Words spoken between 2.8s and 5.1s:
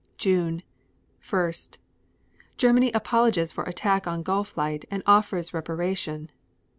apologizes for attack on Gulflight and